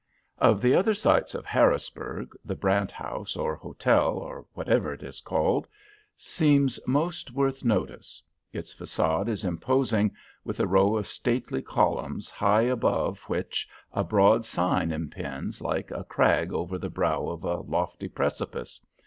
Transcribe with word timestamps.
Of 0.39 0.63
the 0.63 0.73
other 0.73 0.95
sights 0.95 1.35
of 1.35 1.45
Harrisburg 1.45 2.35
the 2.43 2.55
Brant 2.55 2.91
House 2.91 3.35
or 3.35 3.55
Hotel, 3.55 4.17
or 4.17 4.47
whatever 4.53 4.93
it 4.93 5.03
is 5.03 5.21
called, 5.21 5.67
seems 6.17 6.79
most 6.87 7.29
worth 7.33 7.63
notice. 7.63 8.23
Its 8.51 8.73
facade 8.73 9.29
is 9.29 9.45
imposing, 9.45 10.15
with 10.43 10.59
a 10.59 10.65
row 10.65 10.97
of 10.97 11.05
stately 11.05 11.61
columns, 11.61 12.31
high 12.31 12.63
above 12.63 13.19
which 13.29 13.69
a 13.93 14.03
broad 14.03 14.43
sign 14.43 14.91
impends, 14.91 15.61
like 15.61 15.91
a 15.91 16.03
crag 16.03 16.51
over 16.51 16.79
the 16.79 16.89
brow 16.89 17.27
of 17.27 17.43
a 17.43 17.57
lofty 17.57 18.07
precipice. 18.07 18.81